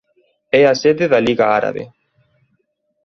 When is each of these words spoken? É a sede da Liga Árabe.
É 0.59 0.61
a 0.71 0.75
sede 0.81 1.05
da 1.13 1.23
Liga 1.27 1.45
Árabe. 1.59 1.83